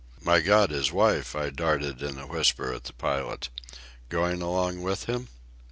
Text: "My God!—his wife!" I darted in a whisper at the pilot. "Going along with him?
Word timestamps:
"My 0.23 0.39
God!—his 0.39 0.91
wife!" 0.91 1.35
I 1.35 1.51
darted 1.51 2.01
in 2.01 2.17
a 2.17 2.25
whisper 2.25 2.73
at 2.73 2.85
the 2.85 2.93
pilot. 2.93 3.49
"Going 4.09 4.41
along 4.41 4.81
with 4.81 5.03
him? 5.03 5.27